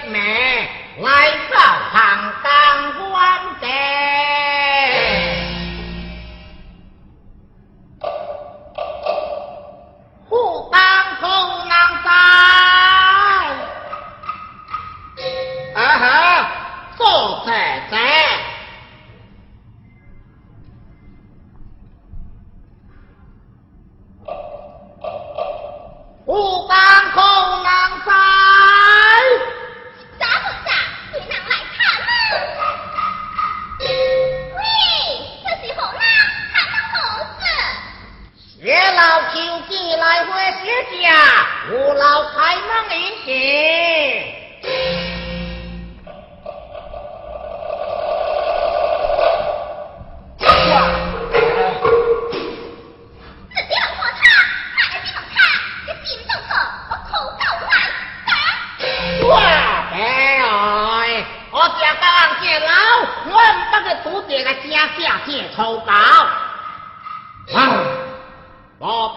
[0.00, 0.12] 你
[1.02, 1.81] 来吧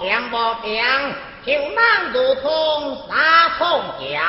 [0.02, 0.66] 强不强，
[1.46, 4.22] 就难如同沙冲剑，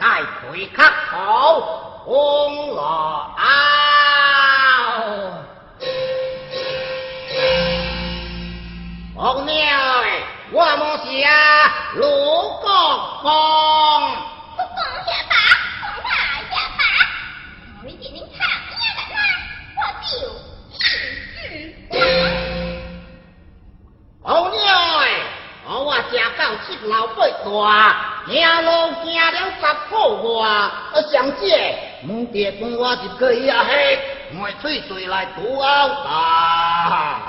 [0.00, 1.60] 来回磕头，
[2.04, 3.42] 红罗啊！
[9.14, 9.54] 红娘，
[10.52, 10.80] 我们
[11.22, 12.02] 下鲁
[12.60, 12.68] 国
[13.22, 14.33] 公。
[26.82, 28.70] 老八大，行路
[29.04, 29.94] 行了十步
[30.38, 30.42] 外，
[31.12, 33.98] 上姐，唔别管我一个呀嘿，
[34.38, 37.22] 我嘴嘴来堵熬大。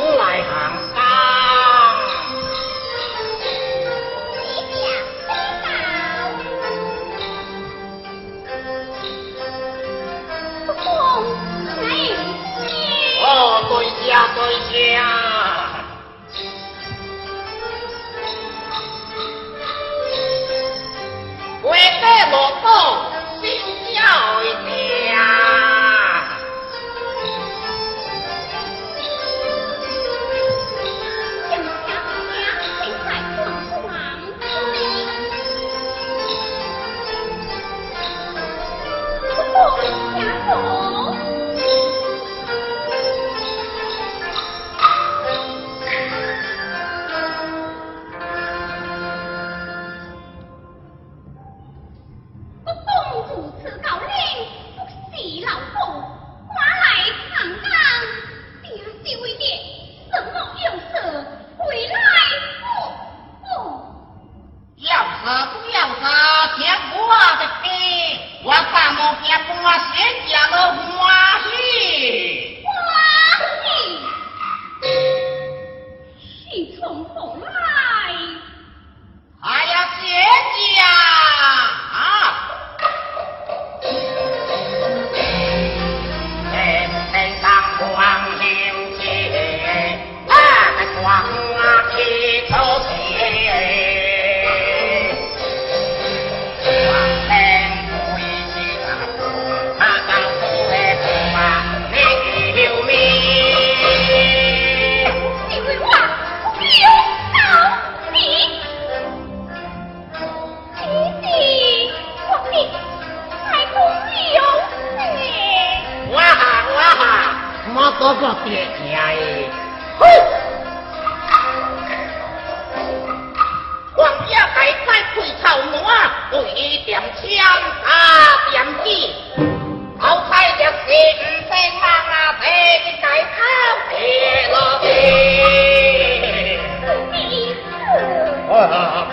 [0.00, 0.29] 不玩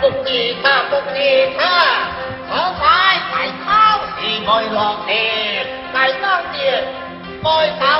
[0.07, 1.77] ทุกทีข้าทุกทีข้า
[2.45, 3.85] เท้าซ้ายไก่เข้า
[4.17, 5.29] ที่บอยหลอกเด็
[5.61, 6.75] กไก่น้องเดีย
[7.45, 7.93] บอยเท้า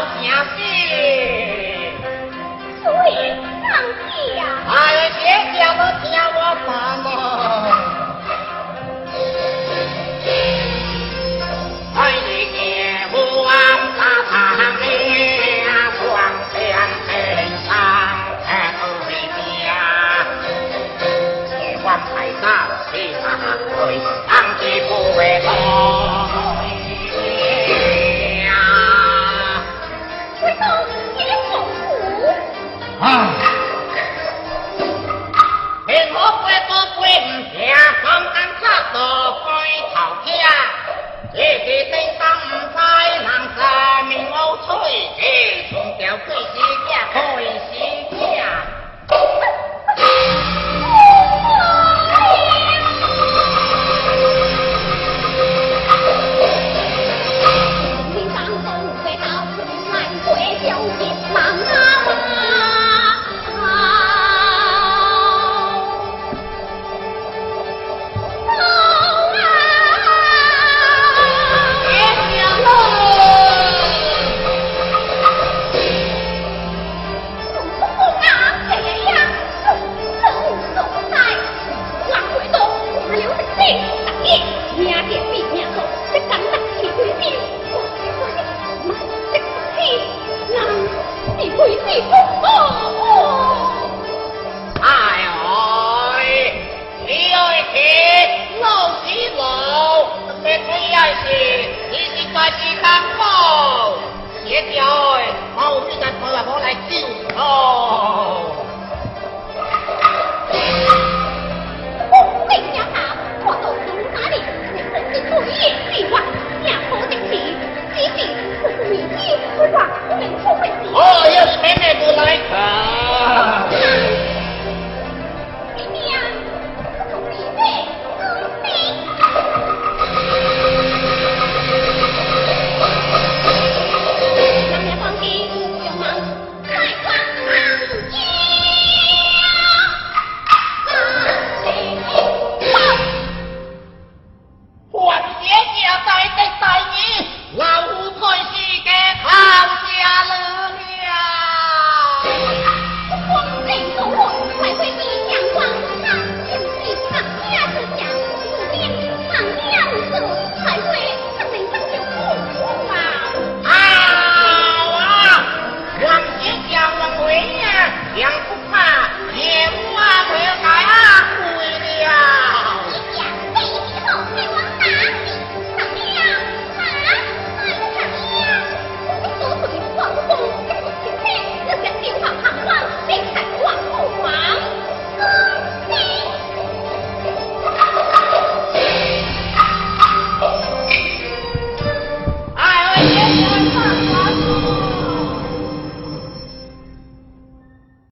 [22.88, 23.25] 到西南
[23.67, 25.48] 去，当之不为多。
[30.39, 30.63] 我都
[31.17, 31.51] 也痛
[31.84, 33.03] 苦。
[33.03, 33.06] 啊！